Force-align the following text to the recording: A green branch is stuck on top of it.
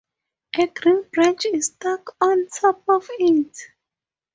A 0.57 0.65
green 0.65 1.03
branch 1.13 1.45
is 1.45 1.67
stuck 1.67 2.15
on 2.19 2.47
top 2.47 2.83
of 2.89 3.05
it. 3.19 3.55